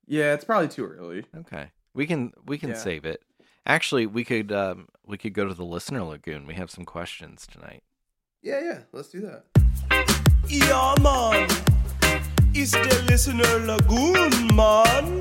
[0.06, 1.24] Yeah, it's probably too early.
[1.36, 1.70] Okay.
[1.94, 2.76] We can we can Yeah.
[2.76, 3.22] save it.
[3.66, 6.46] Actually, we could um we could go to the listener lagoon.
[6.46, 7.82] We have some questions tonight.
[8.40, 8.78] Yeah, yeah.
[8.92, 10.24] Let's do that.
[10.46, 11.46] Ja, man.
[12.54, 15.18] Ist der Listener Lagoon, man.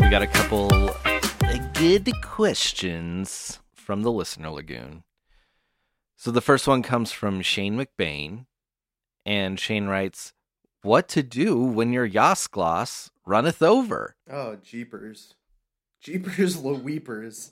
[0.00, 0.68] We got a couple
[1.74, 5.02] good questions from the listener lagoon.
[6.16, 8.46] So the first one comes from Shane McBain,
[9.26, 10.32] and Shane writes,
[10.82, 15.34] "What to do when your Yasgloss runneth over?" Oh, jeepers,
[16.02, 17.50] jeepers, Louweepers.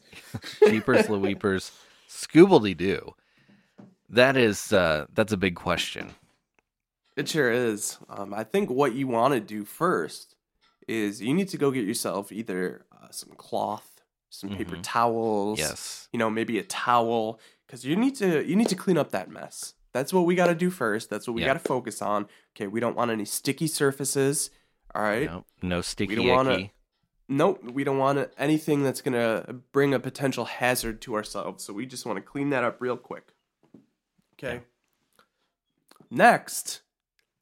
[0.69, 1.71] Jeepers, Louweepers,
[2.09, 3.15] Scoobledy Doo.
[4.09, 6.11] That is uh, that's a big question.
[7.17, 7.99] It sure is.
[8.09, 10.35] Um, I think what you want to do first
[10.89, 14.81] is you need to go get yourself either uh, some cloth, some paper Mhm.
[14.83, 15.59] towels.
[15.59, 16.09] Yes.
[16.13, 19.31] You know, maybe a towel, because you need to you need to clean up that
[19.31, 19.75] mess.
[19.93, 21.11] That's what we got to do first.
[21.11, 21.49] That's what we Yeah.
[21.49, 22.27] got to focus on.
[22.57, 24.51] Okay, we don't want any sticky surfaces.
[24.95, 25.27] All right.
[25.27, 26.73] No, no sticky don't wanna- icky.
[27.33, 31.63] Nope, we don't want anything that's gonna bring a potential hazard to ourselves.
[31.63, 33.29] So we just want to clean that up real quick.
[34.35, 34.63] Okay.
[36.11, 36.81] Next,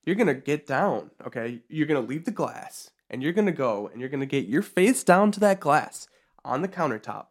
[0.05, 1.11] you're gonna get down.
[1.27, 4.61] Okay, you're gonna leave the glass, and you're gonna go and you're gonna get your
[4.61, 6.07] face down to that glass
[6.44, 7.29] on the countertop,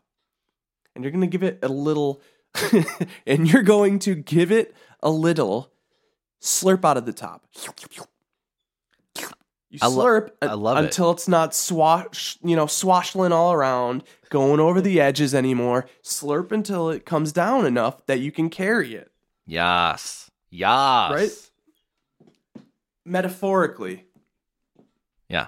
[0.95, 2.23] and you're gonna give it a little,
[3.27, 5.71] and you're going to give it a little
[6.41, 7.45] slurp out of the top.
[9.69, 10.85] You I lo- slurp I love it.
[10.85, 15.87] until it's not swash, you know, swashing all around, going over the edges anymore.
[16.03, 19.11] Slurp until it comes down enough that you can carry it.
[19.45, 20.31] Yes.
[20.49, 21.11] Yes.
[21.11, 22.63] Right?
[23.05, 24.05] Metaphorically,
[25.29, 25.47] Yeah.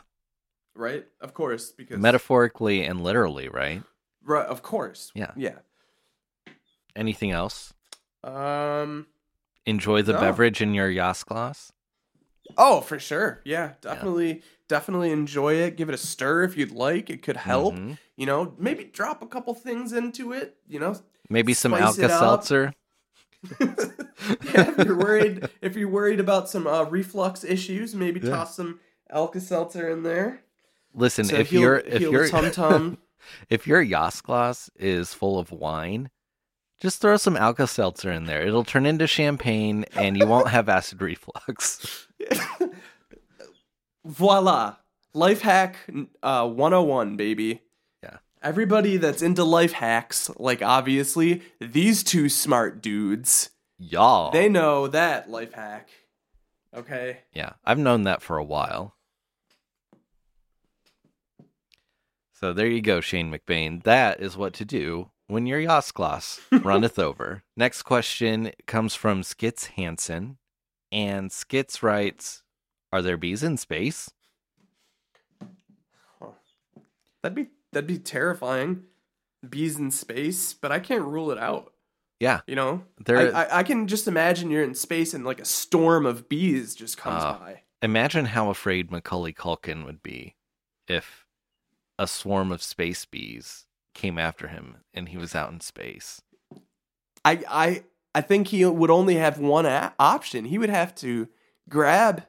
[0.76, 1.06] right?
[1.20, 3.84] Of course, because Metaphorically and literally, right?
[4.24, 5.12] right, of course.
[5.16, 5.32] Yeah.
[5.36, 5.60] Yeah.
[6.96, 7.74] Anything else?
[8.24, 9.08] Um
[9.66, 10.20] Enjoy the No.
[10.20, 11.72] beverage in your Yasgloss?
[12.58, 13.42] Oh, for sure.
[13.46, 15.78] Yeah, definitely definitely enjoy it.
[15.78, 17.10] Give it a stir if you'd like.
[17.10, 17.76] It could help.
[17.76, 17.98] Mhm.
[18.18, 20.96] You know, maybe drop a couple things into it, you know,
[21.30, 22.10] Maybe some Alka.
[22.10, 22.74] Seltzer.
[23.62, 23.76] yeah,
[24.78, 28.32] if you're worried, if you're worried about some uh, reflux issues, maybe Yeah.
[28.32, 28.80] toss some
[29.10, 30.42] Alka Seltzer in there.
[30.94, 32.98] Listen, to if heal- your if heal your tum tum.
[33.50, 36.10] if your Yasgloss is full of wine,
[36.80, 38.42] Just throw some Alka Seltzer in there.
[38.46, 42.08] It'll turn into champagne and you won't have acid reflux.
[44.06, 44.78] Voila.
[45.14, 45.76] Life hack
[46.24, 47.64] uh, 101, baby.
[48.02, 48.18] Yeah.
[48.42, 54.32] Everybody that's into life hacks, like obviously, these two smart dudes, Y'all.
[54.32, 55.90] they know that life hack.
[56.74, 57.18] Okay.
[57.34, 58.96] Yeah, I've known that for a while.
[62.34, 63.84] So there you go, Shane McBain.
[63.84, 67.44] That is what to do when your Yasgloss runneth over.
[67.56, 70.38] Next question comes from Skits Hansen.
[70.92, 72.42] And Skits writes,
[72.92, 74.10] Are there bees in space?
[77.22, 78.84] That'd be that'd be terrifying.
[79.48, 81.72] Bees in space, but I can't rule it out.
[82.20, 82.42] Yeah.
[82.48, 85.46] You know, There I, I, I can just imagine you're in space and like a
[85.46, 87.38] storm of bees just comes Ah.
[87.40, 87.62] by.
[87.82, 90.36] imagine how afraid Macaulay Culkin would be
[90.88, 91.26] if
[91.98, 93.66] a swarm of space bees
[94.00, 96.22] came after him and he was out in space.
[97.26, 97.84] I I
[98.16, 100.46] I think he would only have one a- option.
[100.46, 101.28] He would have to
[101.68, 102.24] grab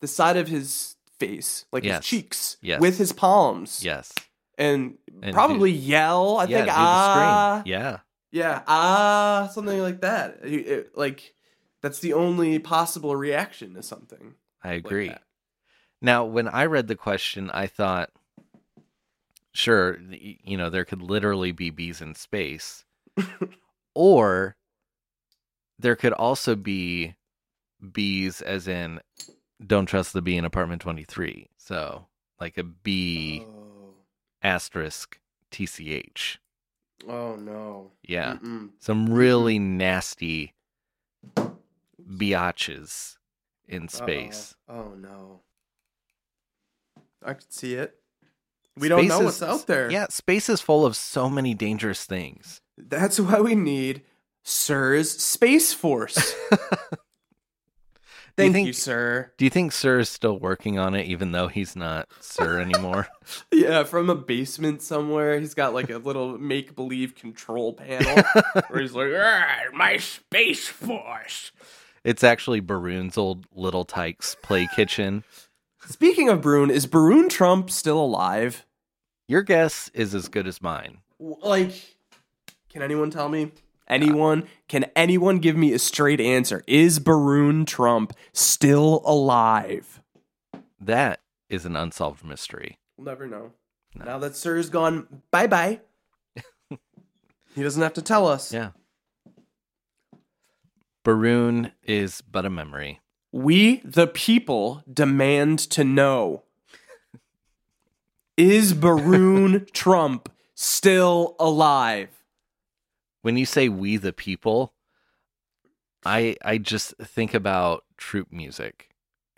[0.00, 1.98] the side of his face, like Yes.
[1.98, 2.80] his cheeks, Yes.
[2.80, 4.12] with his palms, Yes.
[4.58, 6.38] and, And probably yell.
[6.38, 7.62] I yeah, think ah.
[7.64, 7.98] Yeah.
[8.32, 10.44] yeah, ah, something like that.
[10.44, 11.34] He- it- like
[11.82, 14.34] that's the only possible reaction to something.
[14.62, 15.08] I agree.
[15.08, 15.22] that.
[16.00, 18.10] Now, when I read the question, I thought,
[19.52, 22.84] sure, you know, there could literally be bees in space,
[23.94, 24.56] or
[25.78, 27.14] there could also be
[27.92, 29.00] bees, as in,
[29.64, 31.48] don't trust the bee in apartment 23.
[31.56, 32.06] So,
[32.40, 33.94] like a bee Oh.
[34.42, 35.18] asterisk
[35.50, 36.38] TCH.
[37.08, 37.90] oh no.
[38.02, 38.34] Yeah.
[38.34, 38.70] Mm-mm.
[38.78, 40.54] Some really nasty
[42.00, 43.16] biatches
[43.68, 44.54] in space.
[44.68, 44.80] Uh-oh.
[44.90, 45.40] Oh no.
[47.24, 48.01] I could see it.
[48.78, 49.90] We don't know Space what's is- out there.
[49.90, 52.60] Yeah, space is full of so many dangerous things.
[52.78, 54.02] That's why we need
[54.44, 56.34] Sir's Space Force.
[58.34, 59.30] Thank you, think- sir.
[59.36, 63.08] Do you think Sir is still working on it, even though he's not Sir anymore?
[63.52, 68.22] Yeah, from a basement somewhere, he's got like a little make believe control panel
[68.68, 71.52] where he's like, "Ah, my Space Force.
[72.04, 75.24] it's actually Baroon's old Little Tikes play kitchen.
[75.86, 78.64] Speaking of Brune, is Baroon Trump still alive?
[79.28, 80.98] Your guess is as good as mine.
[81.18, 81.72] Like,
[82.70, 83.52] can anyone tell me?
[83.88, 84.48] Anyone?
[84.68, 86.62] Can anyone give me a straight answer?
[86.66, 90.00] Is Baroon Trump still alive?
[90.80, 92.78] That is an unsolved mystery.
[92.96, 93.52] We'll never know.
[93.94, 94.04] No.
[94.04, 95.80] Now that Sir's gone, bye bye.
[97.54, 98.52] he doesn't have to tell us.
[98.52, 98.70] Yeah.
[101.04, 103.00] Baroon is but a memory.
[103.32, 106.42] We, the people, demand to know
[108.36, 112.10] Is Baroon Trump still alive?
[113.22, 114.74] When you say we the people,
[116.04, 118.88] I I just think about troop music.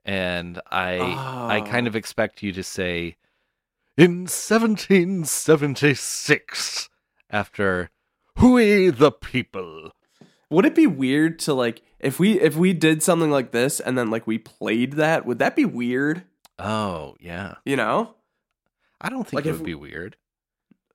[0.04, 1.64] And I I Oh.
[1.64, 1.98] kind of oh.
[1.98, 3.16] expect you to say
[3.96, 6.88] in 1776
[7.30, 7.90] after
[8.40, 9.92] we the people.
[10.50, 13.96] Would it be weird to like if we if we did something like this and
[13.96, 15.26] then like we played that?
[15.26, 16.24] Would that be weird?
[16.58, 17.54] Oh, yeah.
[17.64, 18.14] You know?
[19.00, 20.16] I don't think Like it would be weird.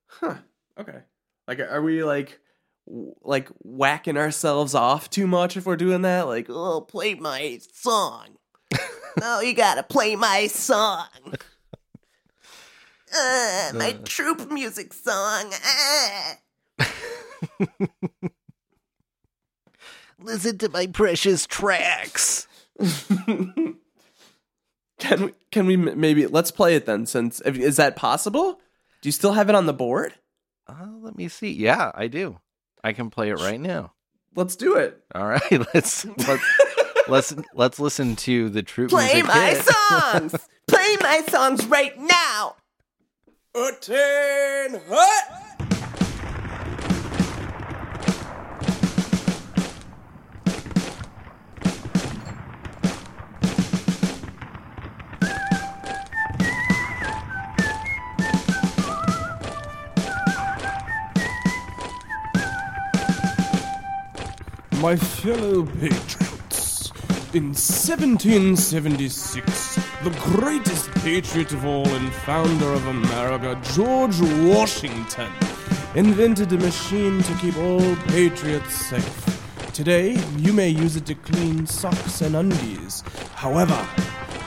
[0.07, 0.35] Huh.
[0.79, 0.99] Okay.
[1.47, 2.39] Like, are we like,
[2.87, 6.27] w- like whacking ourselves off too much if we're doing that?
[6.27, 8.37] Like, oh, play my song.
[9.19, 11.07] no, you gotta play my song.
[13.15, 15.51] Uh, my troop music song.
[16.79, 16.85] Uh.
[20.21, 22.47] Listen to my precious tracks.
[24.99, 25.33] Can we?
[25.51, 27.05] Can we maybe let's play it then?
[27.05, 28.59] Since if, is that possible?
[29.01, 30.15] Do you still have it on the board?
[30.67, 31.51] Uh, let me see.
[31.51, 32.39] Yeah, I do.
[32.83, 33.93] I can play it right now.
[34.35, 35.01] Let's do it.
[35.15, 35.41] All right,
[35.73, 36.43] let's let's
[37.07, 39.63] let's let's listen to the troop Play music my hit.
[39.65, 40.35] songs!
[40.67, 42.55] Play my songs right now!
[43.55, 45.58] Attain hut!
[64.81, 66.91] My fellow patriots,
[67.33, 75.29] in 1776, the greatest patriot of all and founder of America, George Washington,
[75.95, 79.73] invented a machine to keep all patriots safe.
[79.73, 83.03] Today, you may use it to clean socks and undies.
[83.35, 83.85] However,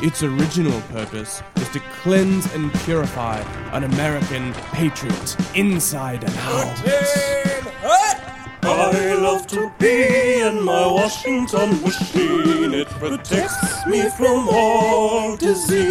[0.01, 3.41] its original purpose was to cleanse and purify
[3.73, 6.81] an American patriot inside and out.
[8.65, 12.73] I love to be in my Washington machine.
[12.75, 15.85] It protects me from all disease.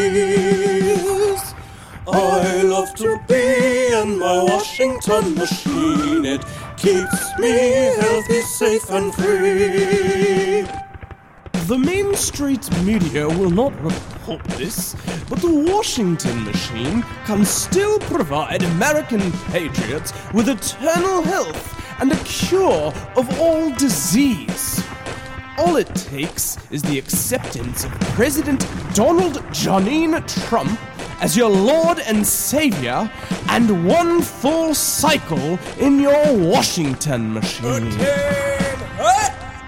[2.07, 6.23] I love to be in my Washington machine.
[6.23, 6.45] It
[6.77, 7.51] keeps me
[7.99, 10.65] healthy, safe, and free.
[11.67, 14.95] The Main Street media will not report this,
[15.29, 22.91] but the Washington machine can still provide American patriots with eternal health and a cure
[23.15, 24.83] of all disease.
[25.59, 30.79] All it takes is the acceptance of President Donald Janine Trump
[31.21, 33.09] as your Lord and Savior
[33.49, 37.91] and one full cycle in your Washington machine.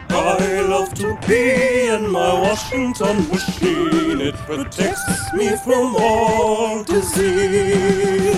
[0.09, 4.21] I love to be in my Washington machine.
[4.21, 8.33] It protects me from all disease.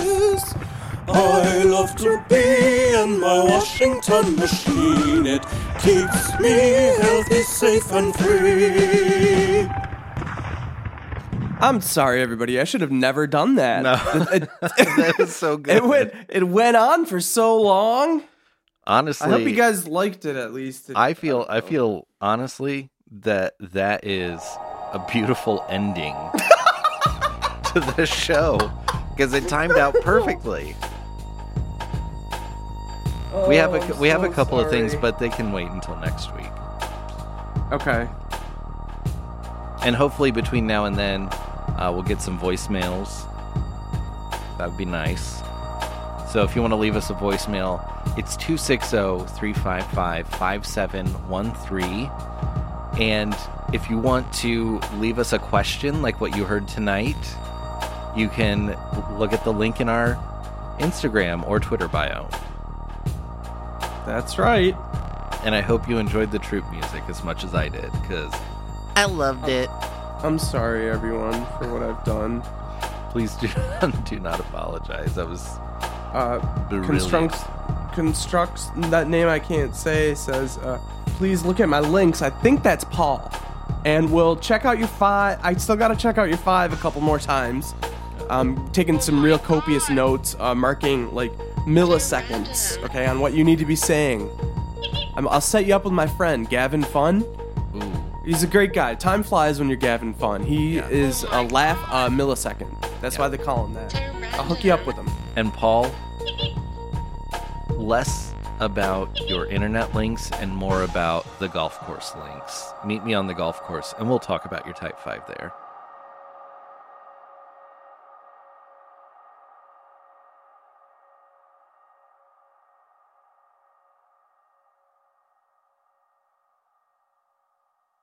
[1.08, 5.26] I love to be in my Washington machine.
[5.26, 5.42] It
[5.80, 6.50] keeps me
[7.00, 9.68] healthy, safe, and free.
[11.58, 12.60] I'm sorry, everybody.
[12.60, 13.82] I should have never done that.
[13.82, 13.94] No.
[14.32, 15.76] It, that is so good.
[15.76, 16.12] it went.
[16.28, 18.22] It went on for so long.
[18.86, 20.90] honestly, I hope you guys liked it at least.
[20.94, 22.90] I feel I feel honestly
[23.22, 24.40] that that is
[24.92, 26.14] a beautiful ending
[27.72, 28.58] to the show
[29.10, 30.76] because it timed out perfectly.
[33.48, 35.68] We have a Oh, I'm we have a couple of things, but they can wait
[35.68, 36.50] until next week.
[37.70, 38.08] Okay.
[39.82, 41.28] And hopefully between now and then,
[41.78, 43.26] uh, we'll get some voicemails.
[44.58, 45.42] That would be nice.
[46.32, 47.80] So if you want to leave us a voicemail,
[48.18, 48.96] it's oh, 260
[49.36, 52.10] 355 5713.
[53.00, 53.36] And
[53.72, 57.16] if you want to leave us a question like what you heard tonight,
[58.16, 58.76] you can
[59.18, 60.14] look at the link in our
[60.78, 62.28] Instagram or Twitter bio.
[64.06, 64.74] That's right.
[65.44, 68.32] And I hope you enjoyed the troop music as much as I did, because
[68.96, 69.68] I loved it.
[70.22, 72.42] I'm sorry, everyone, for what I've done.
[73.10, 73.48] please do,
[74.04, 75.14] do not apologize.
[75.14, 75.46] That was
[76.12, 76.38] Uh,
[76.68, 76.86] brilliant.
[76.86, 77.44] constructs
[77.94, 80.78] constructs that name I can't say says, uh,
[81.18, 82.20] please look at my links.
[82.22, 83.30] I think that's Paul,
[83.86, 85.38] and we'll check out your five.
[85.42, 87.74] I still got to check out your five a couple more times.
[88.28, 91.32] Um, taking some real copious notes, uh, marking like
[91.66, 94.30] milliseconds, okay, on what you need to be saying.
[95.16, 97.22] I'm, I'll set you up with my friend Gavin Fun.
[97.74, 97.92] Ooh.
[98.24, 98.94] He's a great guy.
[98.94, 100.42] Time flies when you're Gavin Fun.
[100.44, 102.70] He is a laugh a millisecond.
[103.00, 103.94] That's why they call him that.
[104.34, 105.08] I'll hook you up with him.
[105.36, 105.90] And Paul,
[107.70, 112.72] less about your internet links and more about the golf course links.
[112.84, 115.52] Meet me on the golf course and we'll talk about your Type 5 there.